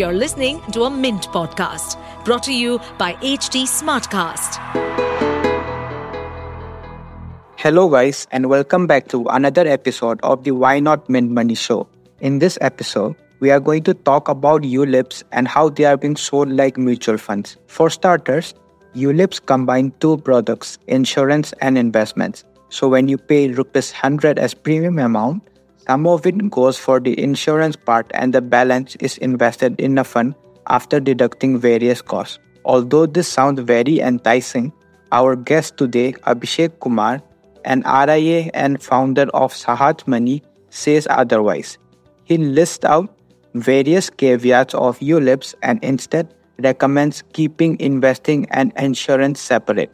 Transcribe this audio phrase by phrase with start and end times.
[0.00, 4.56] You're listening to a Mint podcast brought to you by HT Smartcast.
[7.58, 11.86] Hello, guys, and welcome back to another episode of the Why Not Mint Money Show.
[12.20, 16.16] In this episode, we are going to talk about ULIPs and how they are being
[16.16, 17.58] sold like mutual funds.
[17.66, 18.54] For starters,
[18.94, 22.46] ULIPs combine two products, insurance and investments.
[22.70, 25.42] So when you pay rupees 100 as premium amount,
[25.86, 30.04] some of it goes for the insurance part and the balance is invested in a
[30.04, 30.34] fund
[30.66, 32.38] after deducting various costs.
[32.64, 34.72] Although this sounds very enticing,
[35.12, 37.22] our guest today, Abhishek Kumar,
[37.64, 41.78] an RIA and founder of Sahaj Money, says otherwise.
[42.24, 43.12] He lists out
[43.54, 49.92] various caveats of ULIPs and instead recommends keeping investing and insurance separate.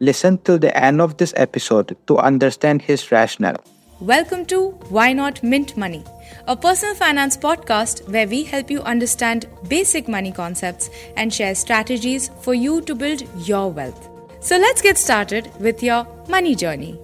[0.00, 3.62] Listen till the end of this episode to understand his rationale.
[4.02, 6.02] Welcome to Why Not Mint Money,
[6.48, 12.28] a personal finance podcast where we help you understand basic money concepts and share strategies
[12.40, 14.08] for you to build your wealth.
[14.40, 17.00] So let's get started with your money journey.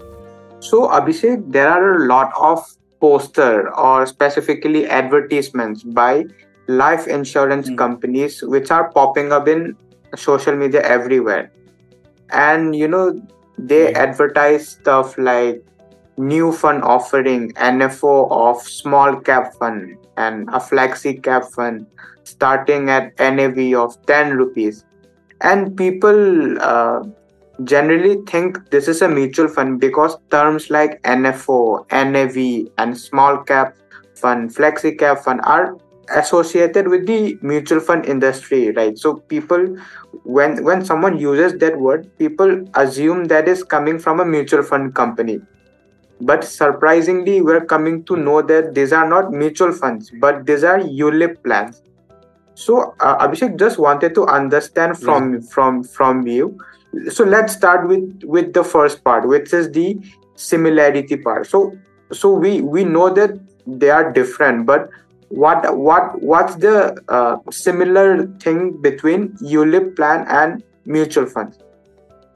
[0.58, 2.66] So, Abhishek, there are a lot of
[3.00, 6.24] poster or specifically advertisements by
[6.66, 7.78] life insurance mm.
[7.78, 9.76] companies which are popping up in
[10.16, 11.52] social media everywhere.
[12.30, 13.24] And you know,
[13.56, 13.96] they right.
[13.96, 15.64] advertise stuff like
[16.18, 21.86] new fund offering NFO of small cap fund and a flexi cap fund
[22.24, 24.84] starting at NAV of 10 rupees.
[25.40, 27.04] And people uh,
[27.64, 33.76] generally think this is a mutual fund because terms like NFO, NAV, and small cap
[34.14, 35.76] fund, flexi cap fund are
[36.10, 39.76] associated with the mutual fund industry right so people
[40.24, 44.94] when when someone uses that word people assume that is coming from a mutual fund
[44.94, 45.38] company
[46.20, 50.78] but surprisingly, we're coming to know that these are not mutual funds, but these are
[50.80, 51.82] ULIP plans.
[52.54, 56.58] So uh, Abhishek just wanted to understand from from from you.
[57.08, 59.96] So let's start with with the first part, which is the
[60.34, 61.46] similarity part.
[61.46, 61.72] So
[62.10, 64.90] so we we know that they are different, but
[65.28, 71.58] what what what's the uh, similar thing between ULIP plan and mutual funds?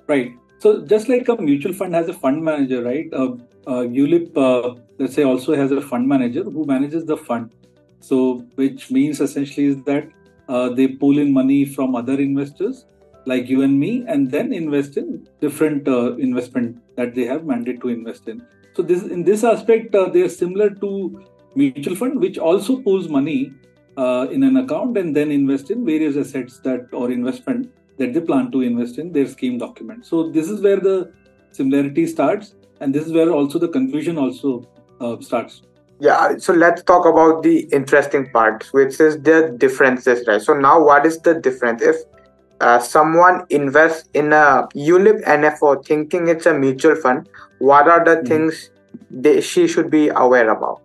[0.06, 0.32] Right.
[0.60, 3.12] So just like a mutual fund has a fund manager, right?
[3.12, 7.52] Uh, uh, ULIP, uh, let's say, also has a fund manager who manages the fund.
[8.00, 10.08] So, which means essentially is that
[10.48, 12.84] uh, they pull in money from other investors
[13.24, 17.80] like you and me, and then invest in different uh, investment that they have mandate
[17.82, 18.44] to invest in.
[18.74, 21.22] So, this in this aspect, uh, they are similar to
[21.54, 23.52] mutual fund, which also pulls money
[23.96, 28.20] uh, in an account and then invest in various assets that or investment that they
[28.20, 30.04] plan to invest in their scheme document.
[30.04, 31.12] So, this is where the
[31.52, 34.66] similarity starts and this is where also the confusion also
[35.00, 35.62] uh, starts.
[36.00, 40.42] Yeah so let's talk about the interesting part which is the differences right?
[40.42, 41.82] So now what is the difference?
[41.82, 41.96] If
[42.60, 47.28] uh, someone invests in a ulip nfo thinking it's a mutual fund
[47.58, 48.26] what are the mm-hmm.
[48.26, 48.70] things
[49.10, 50.82] they, she should be aware about?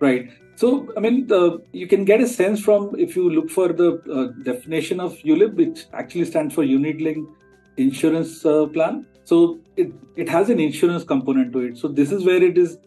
[0.00, 0.30] Right.
[0.56, 1.28] So i mean
[1.72, 5.54] you can get a sense from if you look for the uh, definition of ulip
[5.54, 7.30] which actually stands for unit linked
[7.76, 11.78] insurance uh, plan so it, it has an insurance component to it.
[11.78, 12.78] So this is where it is,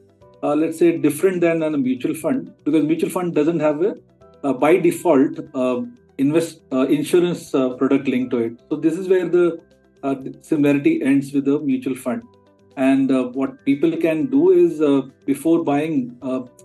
[0.44, 3.96] uh, let's say, different than a mutual fund because mutual fund doesn't have a,
[4.44, 5.82] uh, by default uh,
[6.20, 8.60] invest uh, insurance uh, product linked to it.
[8.70, 9.60] So this is where the
[10.04, 12.22] uh, similarity ends with the mutual fund.
[12.76, 14.80] And what people can do is
[15.26, 16.16] before buying,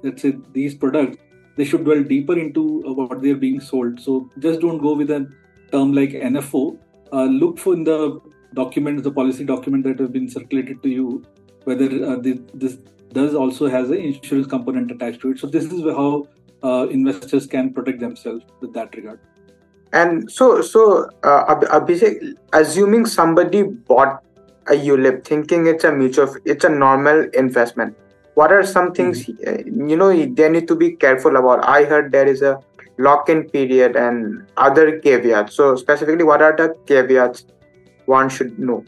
[0.02, 1.16] let's say, these products,
[1.56, 3.98] they should dwell deeper into what they're being sold.
[3.98, 5.26] So just don't go with a
[5.70, 6.76] term like NFO.
[7.12, 8.20] look for in the
[8.54, 11.24] documents, the policy document that have been circulated to you,
[11.64, 12.78] whether uh, this, this,
[13.12, 15.38] does also has an insurance component attached to it.
[15.38, 16.26] So this is how
[16.64, 19.20] uh, investors can protect themselves with that regard.
[19.92, 24.22] And so, so uh, Abhishek, assuming somebody bought
[24.68, 27.96] a ULIP thinking it's a mutual, it's a normal investment.
[28.34, 29.90] What are some things mm-hmm.
[29.90, 31.68] you know they need to be careful about?
[31.68, 32.62] I heard there is a
[32.98, 35.54] lock-in period and other caveats.
[35.54, 37.44] So specifically, what are the caveats
[38.06, 38.84] one should know.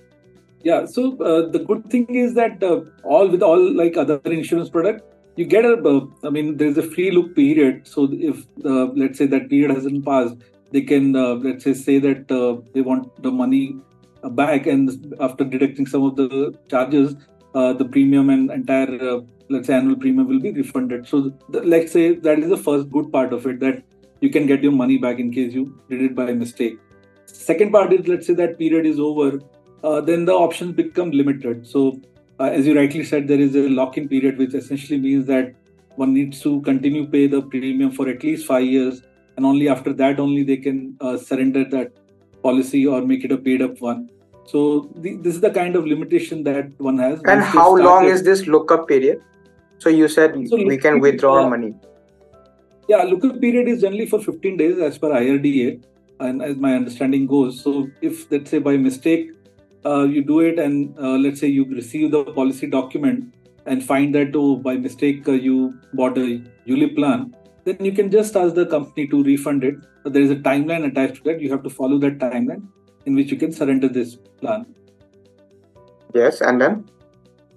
[0.62, 4.70] Yeah so uh, the good thing is that uh, all with all like other insurance
[4.70, 5.02] product
[5.36, 7.86] you get a uh, i mean there's a free look period.
[7.86, 10.36] So if uh, let's say that period hasn't passed
[10.72, 13.76] they can uh, let's say say that uh, they want the money
[14.40, 17.14] back and after deducting some of the charges
[17.52, 21.06] the premium and entire let's say annual premium will be refunded.
[21.06, 23.82] So the, let's say that is the first good part of it that
[24.20, 26.78] you can get your money back in case you did it by mistake
[27.26, 29.40] Second part is let's say that period is over,
[29.82, 31.66] uh, then the options become limited.
[31.66, 32.00] So,
[32.40, 35.54] uh, as you rightly said, there is a lock-in period, which essentially means that
[35.96, 39.02] one needs to continue pay the premium for at least five years
[39.36, 41.92] and only after that only they can uh, surrender that
[42.42, 44.10] policy or make it a paid up one.
[44.46, 47.20] So the, this is the kind of limitation that one has.
[47.24, 49.22] And how long is this lookup period?
[49.78, 51.74] So you said so we can withdraw uh, money.
[52.88, 55.82] Yeah, lookup period is generally for 15 days as per IRDA,
[56.24, 57.62] and as my understanding goes.
[57.62, 59.30] So if let's say by mistake
[59.86, 63.34] uh, you do it, and uh, let's say you receive the policy document
[63.66, 67.34] and find that oh by mistake uh, you bought a ULIP plan,
[67.64, 69.76] then you can just ask the company to refund it.
[70.02, 71.40] But there is a timeline attached to that.
[71.40, 72.66] You have to follow that timeline
[73.06, 74.66] in which you can surrender this plan.
[76.14, 76.88] Yes, and then?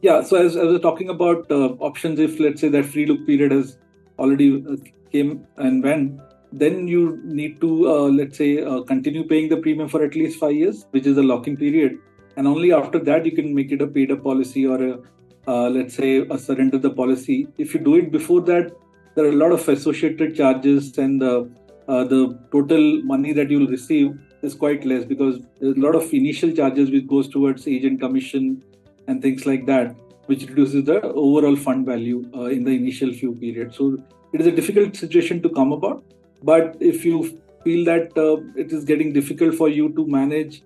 [0.01, 3.05] Yeah, so as, as I was talking about uh, options, if let's say that free
[3.05, 3.77] look period has
[4.19, 4.75] already uh,
[5.11, 6.19] came and went,
[6.51, 10.39] then you need to uh, let's say uh, continue paying the premium for at least
[10.39, 11.99] five years, which is the lock-in period,
[12.35, 14.99] and only after that you can make it a paid up policy or a
[15.47, 17.47] uh, let's say a surrender the policy.
[17.57, 18.71] If you do it before that,
[19.15, 21.45] there are a lot of associated charges and uh,
[21.87, 26.51] the total money that you'll receive is quite less because there's a lot of initial
[26.51, 28.61] charges which goes towards agent commission
[29.07, 29.95] and things like that
[30.27, 33.77] which reduces the overall fund value uh, in the initial few periods.
[33.77, 33.97] So
[34.33, 36.03] it is a difficult situation to come about
[36.43, 40.61] but if you feel that uh, it is getting difficult for you to manage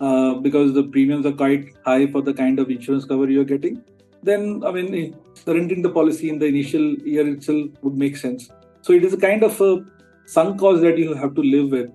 [0.00, 3.82] uh, because the premiums are quite high for the kind of insurance cover you're getting
[4.22, 8.50] then i mean surrendering the policy in the initial year itself would make sense
[8.82, 9.84] so it is a kind of a
[10.26, 11.90] sunk cost that you have to live with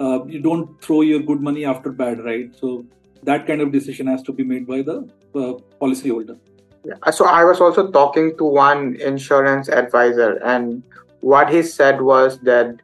[0.00, 2.56] uh, you don't throw your good money after bad, right?
[2.58, 2.86] So
[3.22, 4.98] that kind of decision has to be made by the
[5.34, 6.38] uh, policyholder.
[6.84, 7.10] Yeah.
[7.10, 10.82] So I was also talking to one insurance advisor, and
[11.20, 12.80] what he said was that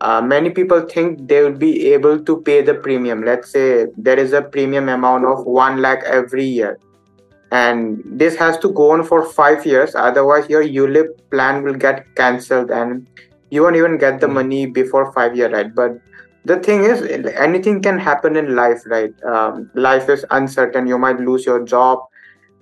[0.00, 3.22] uh, many people think they will be able to pay the premium.
[3.22, 6.78] Let's say there is a premium amount of one lakh every year,
[7.50, 9.94] and this has to go on for five years.
[9.94, 13.06] Otherwise, your ULIP plan will get cancelled, and
[13.50, 14.34] you won't even get the hmm.
[14.34, 15.74] money before five year, right?
[15.74, 16.00] But
[16.44, 17.02] the thing is
[17.36, 21.98] anything can happen in life right um, life is uncertain you might lose your job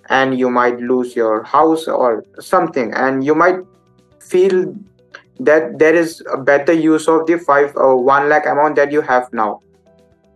[0.08, 3.58] and you might lose your house or something and you might
[4.20, 4.74] feel
[5.38, 8.92] that there is a better use of the five or uh, one lakh amount that
[8.92, 9.60] you have now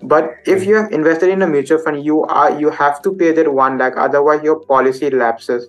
[0.02, 3.32] but if you have invested in a mutual fund you are you have to pay
[3.32, 5.68] that one lakh otherwise your policy lapses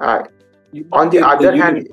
[0.00, 0.22] uh,
[0.92, 1.88] on the other hand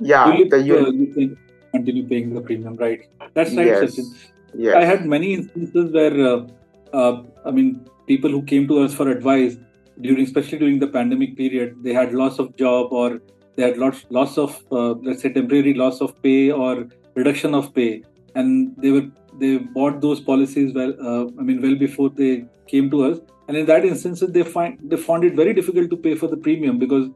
[0.00, 1.36] yeah the, you,
[1.72, 3.08] continue paying the premium, right?
[3.34, 3.96] That's right, yes.
[3.96, 4.16] Sachin.
[4.54, 4.76] Yes.
[4.76, 6.46] I had many instances where, uh,
[6.92, 9.56] uh, I mean, people who came to us for advice
[10.00, 13.20] during, especially during the pandemic period, they had loss of job or
[13.58, 17.74] they had lots loss of, uh, let's say, temporary loss of pay or reduction of
[17.74, 18.02] pay,
[18.34, 19.06] and they were
[19.40, 20.92] they bought those policies well.
[21.08, 23.18] Uh, I mean, well before they came to us,
[23.48, 26.36] and in that instance, they find they found it very difficult to pay for the
[26.36, 27.08] premium because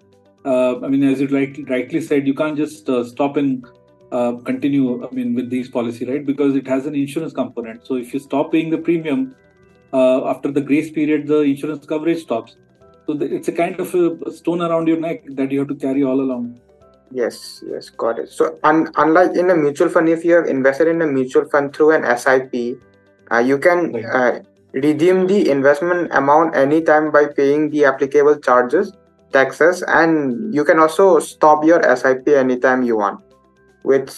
[0.44, 3.64] uh, I mean, as you rightly, rightly said, you can't just uh, stop and
[4.10, 6.24] uh, continue, I mean, with these policy, right?
[6.24, 7.86] Because it has an insurance component.
[7.86, 9.36] So if you stop paying the premium
[9.92, 12.56] uh, after the grace period, the insurance coverage stops.
[13.06, 15.75] So the, it's a kind of a stone around your neck that you have to
[15.75, 16.60] carry all along.
[17.10, 18.31] Yes, yes, got it.
[18.31, 21.75] So un- unlike in a mutual fund, if you have invested in a mutual fund
[21.75, 22.78] through an SIP,
[23.31, 24.04] uh, you can right.
[24.04, 24.40] Uh,
[24.72, 28.93] redeem the investment amount anytime by paying the applicable charges,
[29.32, 33.22] taxes, and you can also stop your SIP anytime you want
[33.82, 34.10] which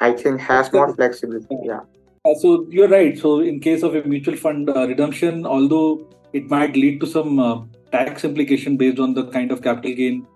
[0.00, 1.56] I think has more flexibility.
[1.62, 1.80] Yeah.
[2.24, 3.18] Uh, so you're right.
[3.18, 7.38] So in case of a mutual fund uh, redemption, although it might lead to some
[7.38, 7.60] uh,
[7.92, 10.26] tax implication based on the kind of capital gain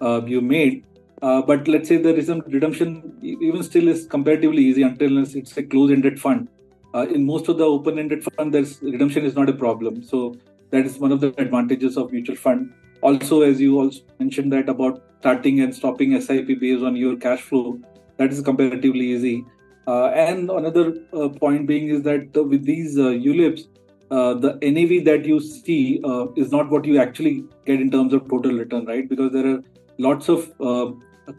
[0.00, 0.84] uh, you made,
[1.22, 2.14] uh, but let's say the
[2.48, 6.48] redemption even still is comparatively easy until it's a closed-ended fund.
[6.94, 10.02] Uh, in most of the open-ended fund, there's redemption is not a problem.
[10.02, 10.36] So
[10.70, 12.72] that is one of the advantages of mutual fund.
[13.02, 17.40] Also, as you also mentioned that about starting and stopping SIP based on your cash
[17.40, 17.80] flow,
[18.16, 19.44] that is comparatively easy.
[19.86, 23.66] Uh, and another uh, point being is that uh, with these ULIPs,
[24.12, 26.00] the NAV that you see
[26.36, 29.08] is not what you actually get in terms of total return, right?
[29.08, 29.60] Because there are
[29.98, 30.52] lots of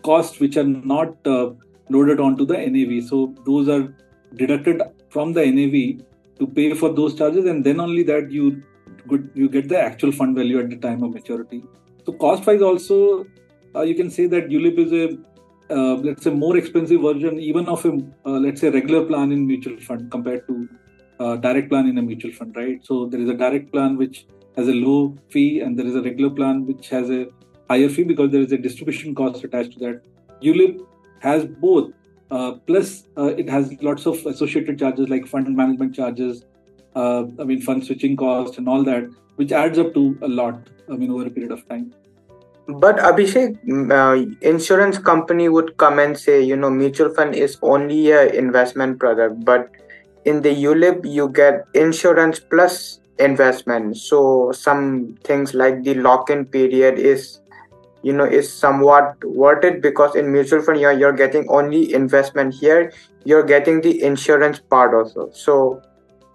[0.03, 1.15] costs which are not
[1.89, 3.03] loaded onto the NAV.
[3.07, 3.93] So those are
[4.35, 6.05] deducted from the NAV
[6.39, 8.63] to pay for those charges, and then only that you
[9.35, 11.63] you get the actual fund value at the time of maturity.
[12.05, 13.25] So cost wise, also
[13.75, 15.17] uh, you can say that ULIP is a
[15.73, 17.91] uh, let's say more expensive version even of a
[18.25, 20.67] uh, let's say regular plan in mutual fund compared to
[21.19, 22.85] uh, direct plan in a mutual fund right?
[22.85, 24.25] So there is a direct plan which
[24.57, 27.27] has a low fee and there is a regular plan which has a
[27.69, 30.01] higher fee because there is a distribution cost attached to that.
[30.41, 30.85] Ulip
[31.19, 31.91] has both
[32.31, 36.43] uh, plus uh, it has lots of associated charges like fund management charges
[36.95, 40.71] uh, i mean fund switching cost and all that which adds up to a lot
[40.91, 41.93] i mean over a period of time.
[42.65, 43.57] But Abhishek,
[43.91, 48.99] uh, insurance company would come and say, you know, mutual fund is only a investment
[48.99, 49.69] product, but
[50.25, 53.97] in the ULIP you get insurance plus investment.
[53.97, 57.39] So some things like the lock-in period is,
[58.01, 62.53] you know, is somewhat worth it because in mutual fund you're, you're getting only investment
[62.55, 62.91] here,
[63.23, 65.29] you're getting the insurance part also.
[65.31, 65.81] So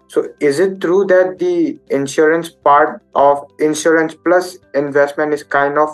[0.07, 5.89] so is it true that the insurance part of insurance plus investment is kind of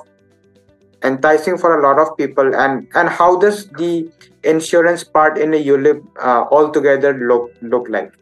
[1.06, 4.10] enticing for a lot of people and and how does the
[4.44, 8.14] insurance part in a ulip uh, altogether look look like?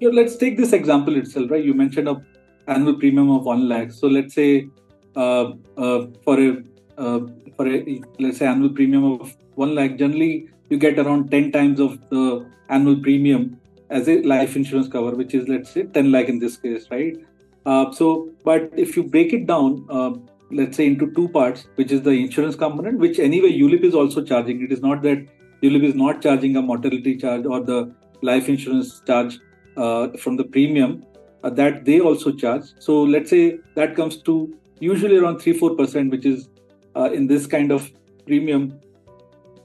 [0.00, 1.64] Yeah, let's take this example itself right?
[1.64, 2.20] You mentioned a
[2.66, 3.92] annual premium of 1 lakh.
[3.92, 4.68] So let's say
[5.16, 6.62] uh, uh, for a
[6.98, 7.20] uh,
[7.56, 11.80] for a let's say annual premium of 1 lakh generally you get around 10 times
[11.80, 13.60] of the annual premium
[13.90, 17.16] as a life insurance cover which is let's say 10 lakh in this case right?
[17.66, 20.10] Uh, so but if you break it down uh,
[20.50, 24.22] let's say into two parts, which is the insurance component, which anyway ULIP is also
[24.22, 24.62] charging.
[24.62, 25.26] It is not that
[25.62, 29.38] ULIP is not charging a mortality charge or the life insurance charge
[29.76, 31.04] uh, from the premium
[31.42, 32.64] uh, that they also charge.
[32.78, 36.48] So let's say that comes to usually around three four percent, which is
[36.96, 37.90] uh, in this kind of
[38.26, 38.80] premium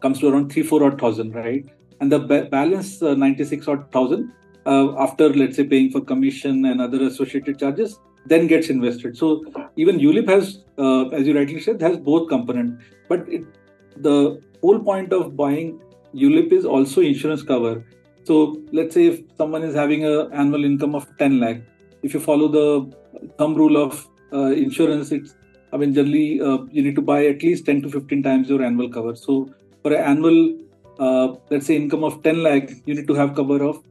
[0.02, 1.66] comes to around three four odd thousand, right?
[2.02, 4.32] And the ba- balance uh, ninety six odd thousand
[4.66, 9.18] uh, after let's say paying for commission and other associated charges then gets invested.
[9.18, 9.44] So
[9.76, 12.80] even ULIP has, uh, as you rightly said, has both component.
[13.08, 13.44] But it,
[13.98, 15.82] the whole point of buying
[16.14, 17.86] ULIP is also insurance cover.
[18.24, 21.62] So let's say if someone is having an annual income of 10 lakh,
[22.04, 22.96] if you follow the
[23.38, 25.36] thumb rule of uh, insurance, it's
[25.74, 28.64] I mean generally uh, you need to buy at least 10 to 15 times your
[28.64, 29.16] annual cover.
[29.16, 29.50] So
[29.82, 30.58] for an annual,
[31.00, 33.84] uh, let's say income of 10 lakh, you need to have cover of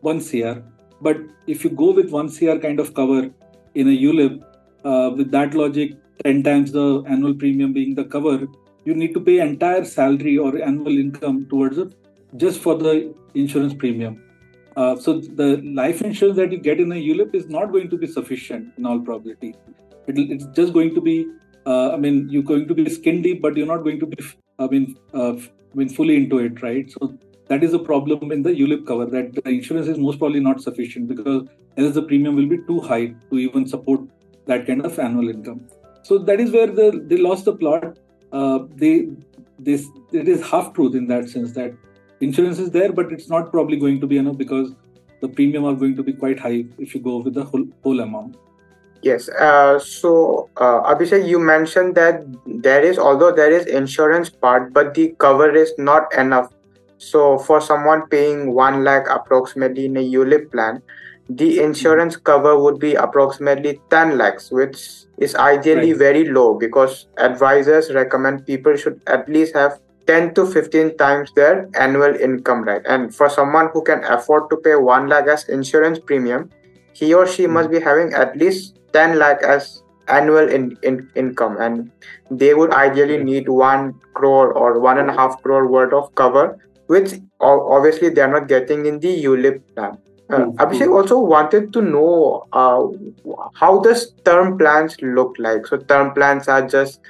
[0.00, 0.60] one CR.
[1.00, 3.30] But if you go with one CR kind of cover,
[3.76, 4.42] in a ULIP,
[4.84, 8.46] uh, with that logic, 10 times the annual premium being the cover,
[8.84, 11.94] you need to pay entire salary or annual income towards it
[12.36, 14.22] just for the insurance premium.
[14.76, 15.48] Uh, so the
[15.80, 18.86] life insurance that you get in a ULIP is not going to be sufficient in
[18.86, 19.54] all probability.
[20.06, 21.26] It, it's just going to be,
[21.66, 24.18] uh, I mean, you're going to be skin deep, but you're not going to be,
[24.58, 26.90] I mean, uh, I mean, fully into it, right?
[26.90, 27.18] So
[27.48, 30.60] that is a problem in the ULIP cover that the insurance is most probably not
[30.60, 34.00] sufficient because else the premium will be too high to even support
[34.46, 35.60] that kind of annual income.
[36.02, 37.98] So that is where the, they lost the plot.
[38.32, 39.08] Uh, they
[39.58, 41.74] this it is half truth in that sense that
[42.20, 44.74] insurance is there, but it's not probably going to be enough because
[45.20, 48.00] the premium are going to be quite high if you go with the whole whole
[48.00, 48.36] amount.
[49.02, 49.28] Yes.
[49.28, 54.94] Uh, so, uh, Abhishek, you mentioned that there is, although there is insurance part, but
[54.94, 56.50] the cover is not enough
[56.98, 60.82] so for someone paying 1 lakh approximately in a ULIP plan,
[61.28, 65.98] the insurance cover would be approximately 10 lakhs, which is ideally right.
[65.98, 71.68] very low because advisors recommend people should at least have 10 to 15 times their
[71.74, 72.82] annual income, right?
[72.86, 76.50] And for someone who can afford to pay 1 lakh as insurance premium,
[76.92, 77.50] he or she mm.
[77.50, 81.90] must be having at least 10 lakh as annual in, in income and
[82.30, 88.20] they would ideally need 1 crore or 1.5 crore worth of cover which obviously they
[88.20, 89.98] are not getting in the ULIP plan.
[90.28, 90.56] Uh, mm-hmm.
[90.58, 92.86] Abhishek also wanted to know uh,
[93.54, 95.66] how does term plans look like.
[95.66, 97.00] So term plans are just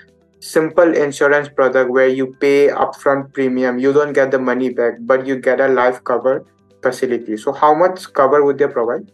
[0.40, 5.26] simple insurance product where you pay upfront premium, you don't get the money back, but
[5.26, 6.45] you get a life cover
[6.83, 7.37] facility.
[7.37, 9.11] So how much cover would they provide?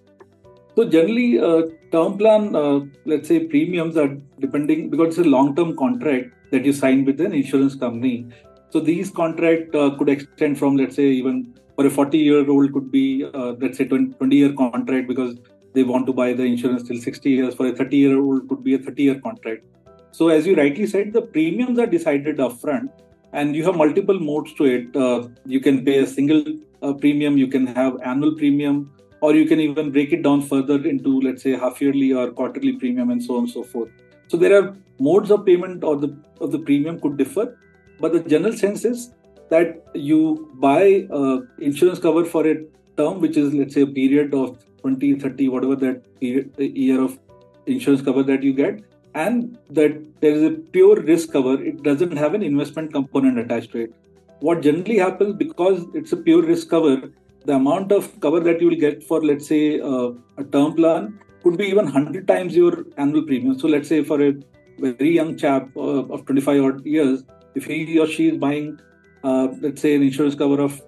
[0.77, 5.77] So generally, uh, term plan, uh, let's say premiums are depending because it's a long-term
[5.77, 8.27] contract that you sign with an insurance company.
[8.73, 12.73] So these contract uh, could extend from let's say even for a 40 year old
[12.73, 15.37] could be uh, let's say 20, year contract because
[15.75, 17.55] they want to buy the insurance till 60 years.
[17.55, 19.65] For a 30 year old could be a 30 year contract.
[20.11, 22.89] So as you rightly said, the premiums are decided upfront,
[23.35, 24.97] and you have multiple modes to it.
[24.97, 26.43] Uh, you can pay a single
[26.83, 30.87] uh, premium, you can have annual premium, or you can even break it down further
[30.87, 33.91] into let's say half yearly or quarterly premium, and so on and so forth.
[34.29, 37.59] So there are modes of payment or the of the premium could differ
[38.03, 39.11] but the general sense is
[39.51, 40.21] that you
[40.67, 42.55] buy uh, insurance cover for a
[43.01, 44.49] term which is let's say a period of
[44.81, 47.19] 20 30 whatever that year of
[47.67, 48.81] insurance cover that you get
[49.15, 51.63] and that there is a pure risk cover.
[51.63, 53.95] It doesn't have an investment component attached to it.
[54.41, 57.13] What generally happens because it's a pure risk cover
[57.45, 61.19] the amount of cover that you will get for let's say uh, a term plan
[61.43, 63.59] could be even 100 times your annual premium.
[63.59, 64.33] So let's say for a
[64.79, 68.81] very young chap uh, of 25 odd years if he or she is buying,
[69.25, 70.81] uh, let's say, an insurance cover of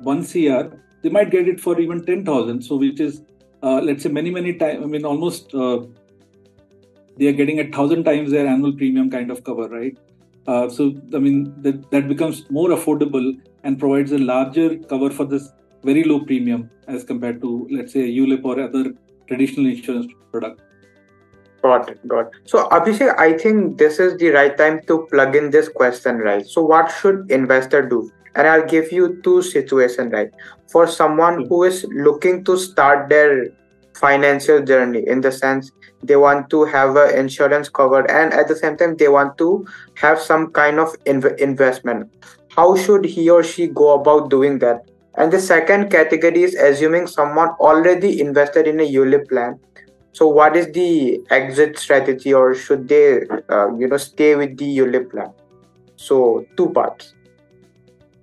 [0.00, 2.62] one CR, they might get it for even 10,000.
[2.62, 3.22] So, which is,
[3.62, 5.82] uh, let's say, many, many times, I mean, almost uh,
[7.16, 9.96] they are getting a thousand times their annual premium kind of cover, right?
[10.46, 15.24] Uh, so I mean that, that becomes more affordable and provides a larger cover for
[15.24, 15.50] this
[15.82, 18.92] very low premium as compared to let's say ULIP or other
[19.26, 20.60] traditional insurance product.
[21.64, 22.32] Got it, got it.
[22.44, 26.46] So Abhishek, I think this is the right time to plug in this question, right?
[26.46, 28.10] So what should investor do?
[28.34, 30.30] And I'll give you two situations, right?
[30.70, 33.46] For someone who is looking to start their
[33.94, 35.70] financial journey in the sense
[36.02, 39.64] they want to have a insurance cover and at the same time they want to
[39.94, 42.10] have some kind of inv- investment
[42.56, 47.06] how should he or she go about doing that and the second category is assuming
[47.06, 49.58] someone already invested in a ULIP plan
[50.14, 54.78] so what is the exit strategy or should they uh, you know stay with the
[54.78, 55.32] ULIP plan?
[55.96, 57.14] So two parts.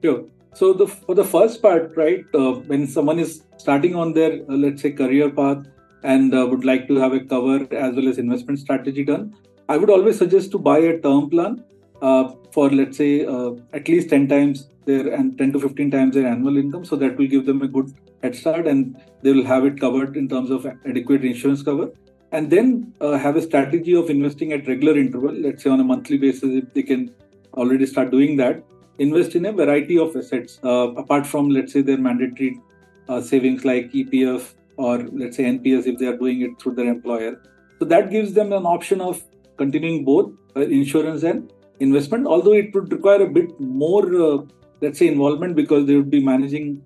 [0.02, 0.24] Sure.
[0.54, 4.56] So the for the first part right uh, when someone is starting on their uh,
[4.64, 5.68] let's say career path
[6.04, 9.36] and uh, would like to have a cover as well as investment strategy done,
[9.68, 11.62] I would always suggest to buy a term plan
[12.02, 16.16] uh, for let's say uh, at least 10 times their and 10 to 15 times
[16.16, 16.86] their annual income.
[16.86, 17.94] So that will give them a good
[18.24, 21.92] head start and they will have it covered in terms of adequate insurance cover.
[22.32, 25.84] And then uh, have a strategy of investing at regular interval, let's say on a
[25.84, 27.14] monthly basis, if they can
[27.54, 28.64] already start doing that.
[29.00, 32.60] Invest in a variety of assets uh, apart from let's say their mandatory
[33.10, 36.88] uh, savings like EPF, or let's say NPS if they are doing it through their
[36.88, 37.42] employer.
[37.80, 39.22] So that gives them an option of
[39.58, 44.38] continuing both uh, insurance and investment, although it would require a bit more, uh,
[44.82, 46.82] let's say, involvement because they would be managing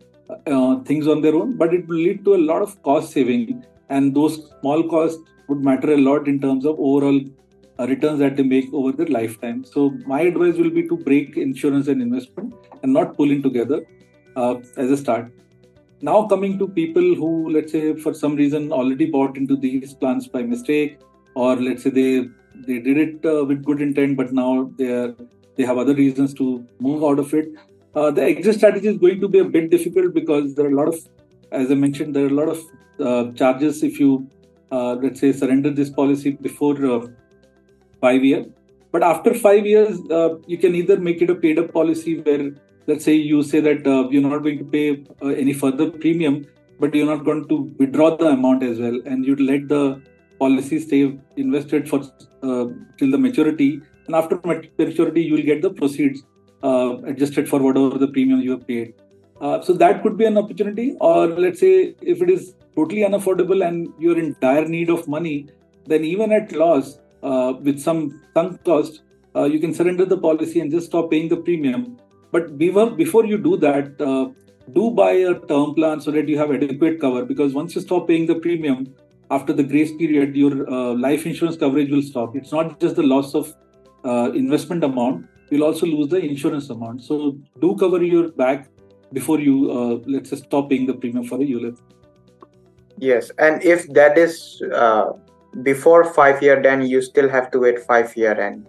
[0.48, 3.64] uh, things on their own, but it will lead to a lot of cost saving,
[3.90, 7.22] and those small costs would matter a lot in terms of overall
[7.80, 9.64] uh, returns that they make over their lifetime.
[9.64, 13.86] So my advice will be to break insurance and investment and not pull in together
[14.36, 15.32] uh, as a start
[16.02, 20.28] now coming to people who let's say for some reason already bought into these plans
[20.28, 21.00] by mistake
[21.36, 22.28] or let's say they
[22.68, 25.16] they did it uh, with good intent but now they are
[25.58, 27.48] they have other reasons to move out of it.
[27.96, 30.76] Uh, the exit strategy is going to be a bit difficult because there are a
[30.76, 30.98] lot of
[31.52, 32.60] as i mentioned there are a lot of
[33.00, 34.30] uh, charges if you
[34.72, 37.00] uh, let's say surrender this policy before uh,
[38.02, 38.48] 5 years
[38.92, 42.52] but after 5 years uh, you can either make it a paid up policy where
[42.88, 45.04] let's say you say that you're not going to pay
[45.44, 46.46] any further premium,
[46.80, 50.02] but you're not going to withdraw the amount as well, and you let the
[50.40, 52.02] policy stay invested for
[52.44, 52.66] uh,
[52.98, 56.24] till the maturity, and after maturity you will get the proceeds
[56.64, 58.94] uh, adjusted for whatever the premium you have paid.
[59.42, 63.66] Uh, so that could be an opportunity, or let's say if it is totally unaffordable
[63.68, 65.48] and you're in dire need of money,
[65.86, 69.02] then even at loss uh, with some sunk cost,
[69.54, 71.98] you can surrender the policy and just stop paying the premium
[72.36, 74.26] but before you do that, uh,
[74.74, 77.24] do buy a term plan so that you have adequate cover.
[77.24, 78.94] Because once you stop paying the premium
[79.32, 82.36] after the grace period, your uh, life insurance coverage will stop.
[82.36, 83.54] It's not just the loss of
[84.04, 87.04] uh, investment amount; you'll also lose the insurance amount.
[87.04, 88.70] So do cover your back
[89.14, 91.78] before you uh, let's say stop paying the premium for a ULIP.
[92.98, 95.14] Yes, and if that is uh,
[95.64, 98.68] before five year, then you still have to wait five year, and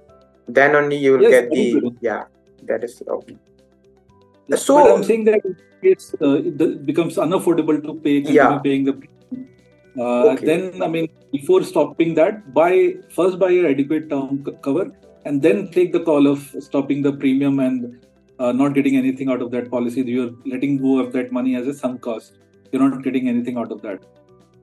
[0.48, 2.24] then only you will yes, get the yeah
[2.64, 3.36] that is okay.
[4.54, 5.40] So but I'm saying that
[5.82, 8.58] it's uh, it becomes unaffordable to pay yeah.
[8.58, 8.94] paying the
[9.98, 10.46] uh, okay.
[10.46, 14.90] then I mean before stopping that buy first buy your adequate term cover
[15.24, 18.06] and then take the call of stopping the premium and
[18.38, 20.02] uh, not getting anything out of that policy.
[20.02, 22.34] You're letting go of that money as a sunk cost.
[22.70, 24.04] You're not getting anything out of that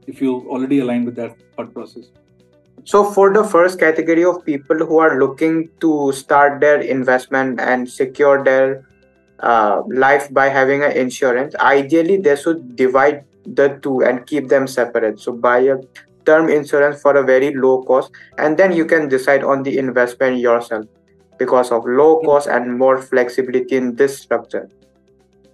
[0.08, 2.06] if you already aligned with that thought process.
[2.86, 7.90] So, for the first category of people who are looking to start their investment and
[7.90, 8.88] secure their
[9.40, 14.68] uh, life by having an insurance, ideally they should divide the two and keep them
[14.68, 15.20] separate.
[15.20, 15.78] So, buy a
[16.26, 20.38] term insurance for a very low cost, and then you can decide on the investment
[20.38, 20.86] yourself
[21.38, 24.70] because of low cost and more flexibility in this structure.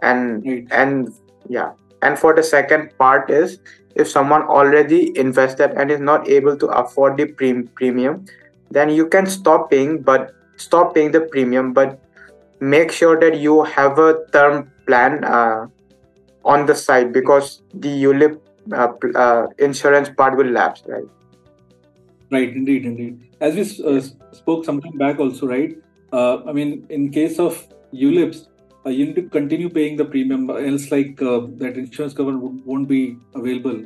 [0.02, 1.10] And and
[1.48, 1.72] yeah,
[2.02, 3.60] and for the second part is
[3.96, 8.26] if someone already invested and is not able to afford the pre- premium
[8.72, 12.00] then you can stop paying but stop paying the premium but
[12.60, 15.66] make sure that you have a term plan uh,
[16.46, 18.40] on the side because the ulip
[18.74, 21.10] uh, uh, insurance part will lapse right
[22.32, 25.78] right indeed indeed as we uh, spoke some time back also right
[26.14, 28.48] uh, i mean in case of ulips
[28.86, 32.88] uh, you need to continue paying the premium, else like uh, that insurance cover won't
[32.88, 33.84] be available.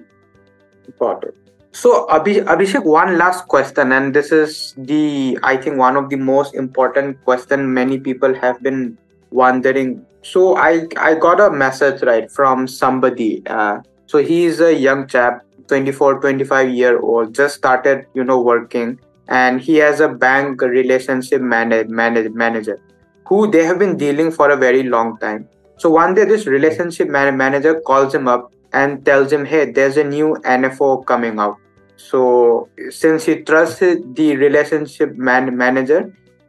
[1.00, 1.36] Got it.
[1.72, 6.54] So Abhishek, one last question, and this is the I think one of the most
[6.54, 8.98] important question many people have been
[9.32, 10.06] wondering.
[10.24, 13.44] So I I got a message right from somebody.
[13.46, 18.42] Uh, so he is a young chap, 24, 25 year old, just started you know
[18.42, 22.80] working, and he has a bank relationship manage, manage, manager
[23.26, 25.48] who they have been dealing for a very long time.
[25.78, 29.98] So one day, this relationship man- manager calls him up and tells him, "Hey, there's
[29.98, 31.58] a new NFO coming out."
[31.98, 36.02] So since he trusts the relationship man- manager,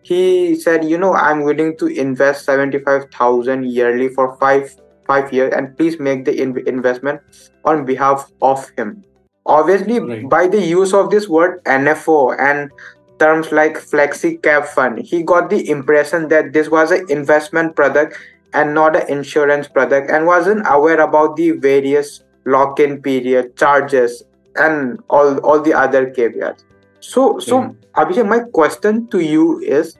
[0.04, 4.74] he said, "You know, I'm willing to invest seventy-five thousand yearly for five
[5.06, 7.20] five years, and please make the in- investment
[7.64, 9.02] on behalf of him."
[9.46, 10.28] Obviously, right.
[10.28, 12.70] by the use of this word NFO and
[13.18, 18.16] terms like flexi cap fund, he got the impression that this was an investment product
[18.52, 24.22] and not an insurance product and wasn't aware about the various lock-in period charges
[24.56, 26.64] and all all the other caveats
[27.06, 27.60] so so
[28.02, 29.46] abhishek my question to you
[29.78, 29.96] is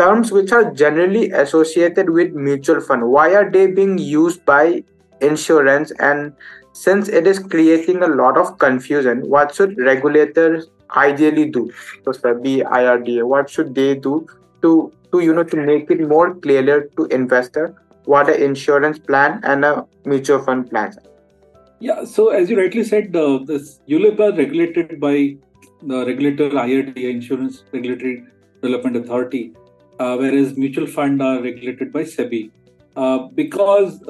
[0.00, 4.82] terms which are generally associated with mutual fund why are they being used by
[5.20, 5.92] insurance?
[5.98, 6.32] And
[6.72, 11.72] since it is creating a lot of confusion what should regulators ideally do?
[12.04, 14.26] So SEBI, IRDA what should they do
[14.62, 19.40] to to you know to make it more clear to investor what an insurance plan
[19.44, 20.94] and a mutual fund plan
[21.78, 25.36] yeah, so as you rightly said, uh, this ULIP are regulated by
[25.82, 28.24] the regulator IRDA, Insurance Regulatory
[28.62, 29.52] Development Authority,
[29.98, 32.50] uh, whereas mutual fund are regulated by SEBI.
[32.96, 34.00] Uh, because,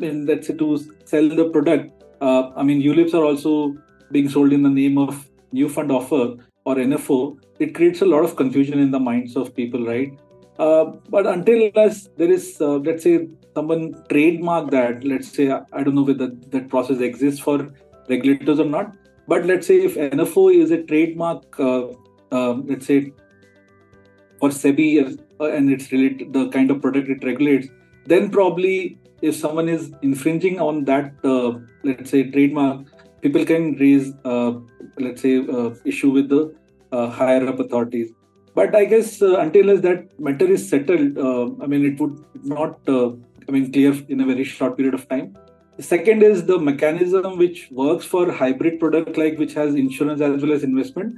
[0.00, 3.76] in, let's say, to sell the product, uh, I mean, ULIPs are also
[4.12, 7.38] being sold in the name of new fund offer or NFO.
[7.58, 10.12] It creates a lot of confusion in the minds of people, right?
[10.58, 15.82] Uh, but until unless there is, uh, let's say, someone trademark that, let's say, I
[15.82, 17.70] don't know whether that process exists for
[18.08, 18.94] regulators or not.
[19.32, 21.88] But let's say if NFO is a trademark, uh,
[22.38, 23.12] um, let's say,
[24.38, 27.68] for SEBI uh, and it's related the kind of product it regulates,
[28.06, 31.52] then probably if someone is infringing on that, uh,
[31.84, 32.86] let's say, trademark,
[33.22, 35.34] people can raise, let's say,
[35.84, 36.42] issue with the
[36.92, 38.12] higher up authorities
[38.54, 42.22] but I guess uh, until as that matter is settled, uh, I mean, it would
[42.44, 43.12] not, uh,
[43.48, 45.36] I mean, clear in a very short period of time.
[45.82, 50.52] Second is the mechanism which works for hybrid product like which has insurance as well
[50.52, 51.16] as investment.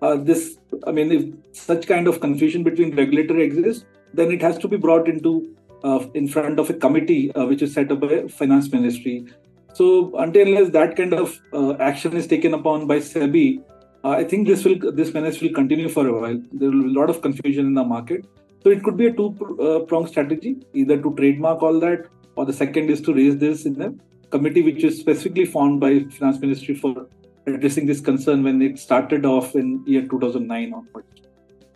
[0.00, 4.56] Uh, this, I mean, if such kind of confusion between regulator exists, then it has
[4.58, 8.00] to be brought into uh, in front of a committee uh, which is set up
[8.00, 9.26] by finance ministry.
[9.74, 11.38] So until unless that kind of
[11.78, 13.62] action is taken upon by SEBI,
[14.02, 16.40] uh, I think this will this menace will continue for a while.
[16.52, 18.24] There will be a lot of confusion in the market.
[18.62, 22.52] So it could be a two-pronged uh, strategy, either to trademark all that, or the
[22.52, 23.92] second is to raise this in a
[24.30, 27.06] committee which is specifically formed by Finance Ministry for
[27.46, 31.08] addressing this concern when it started off in year 2009 onwards.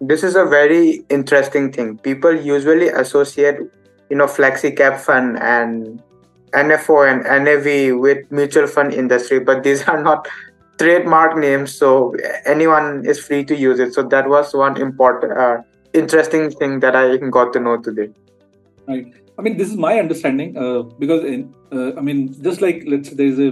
[0.00, 1.98] This is a very interesting thing.
[1.98, 3.58] People usually associate,
[4.08, 6.02] you know, flexi cap fund and
[6.52, 10.26] NFO and NAV with mutual fund industry, but these are not
[10.80, 12.14] trademark names so
[12.46, 15.58] anyone is free to use it so that was one important uh,
[15.92, 17.04] interesting thing that i
[17.38, 18.08] got to know today
[18.88, 22.84] right i mean this is my understanding uh, because in, uh, i mean just like
[22.92, 23.50] let's say there's a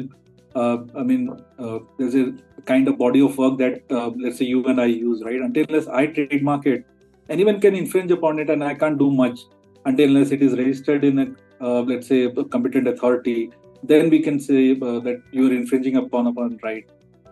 [0.55, 2.33] uh, I mean, uh, there's a
[2.65, 5.41] kind of body of work that, uh, let's say, you and I use, right?
[5.41, 6.85] Until unless I trademark it,
[7.29, 9.41] anyone can infringe upon it, and I can't do much
[9.85, 13.53] until unless it is registered in a, let's say, a competent authority.
[13.83, 16.89] Then we can say that you are infringing upon upon right.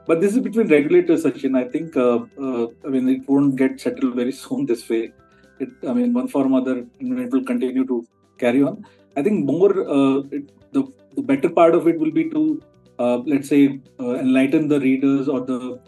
[0.06, 1.58] But this is between regulators, Sachin.
[1.58, 5.12] I think, uh, uh, I mean, it won't get settled very soon this way.
[5.58, 8.06] It, I mean, one form or other, it will continue to
[8.38, 8.86] carry on.
[9.16, 12.62] I think more, uh, it, the, the better part of it will be to,
[12.98, 15.80] uh, let's say, uh, enlighten the readers or the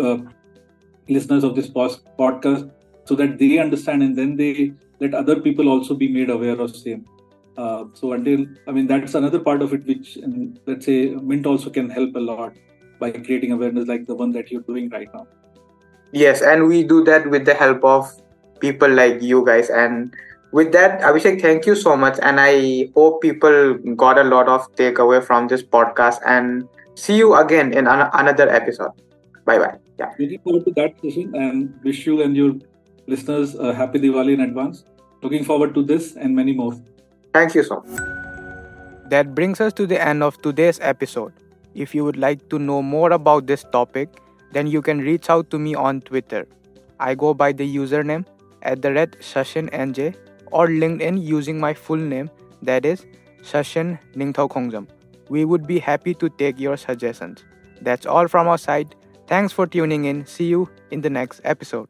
[0.00, 0.18] uh,
[1.08, 2.70] listeners of this podcast
[3.04, 6.74] so that they understand and then they let other people also be made aware of
[6.74, 7.04] same.
[7.56, 11.70] so until I mean that's another part of it which and let's say Mint also
[11.70, 12.58] can help a lot
[13.00, 15.26] by creating awareness like the one that you're doing right now
[16.12, 18.10] yes and we do that with the help of
[18.60, 20.14] people like you guys and
[20.52, 24.66] with that abhishek thank you so much and i hope people got a lot of
[24.76, 28.90] takeaway from this podcast and see you again in an- another episode.
[29.44, 29.78] Bye bye.
[29.98, 30.12] Yeah.
[30.18, 32.54] Looking forward to that session and wish you and your
[33.06, 34.84] listeners a happy diwali in advance.
[35.22, 36.74] Looking forward to this and many more.
[37.32, 38.00] Thank you so much.
[39.10, 41.32] That brings us to the end of today's episode.
[41.74, 44.08] If you would like to know more about this topic,
[44.52, 46.46] then you can reach out to me on Twitter.
[46.98, 48.24] I go by the username
[48.62, 50.16] at the red NJ
[50.52, 52.30] or LinkedIn using my full name
[52.62, 53.06] that is
[53.42, 54.86] Shashin Ningthao Khongjam.
[55.28, 57.44] We would be happy to take your suggestions.
[57.80, 58.94] That's all from our side.
[59.26, 60.24] Thanks for tuning in.
[60.26, 61.88] See you in the next episode.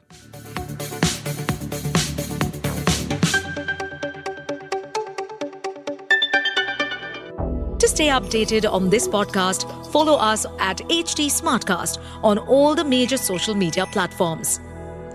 [7.78, 13.16] To stay updated on this podcast, follow us at HT Smartcast on all the major
[13.16, 14.60] social media platforms.